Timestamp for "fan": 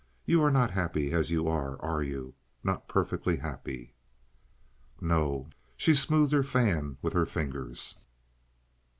6.41-6.97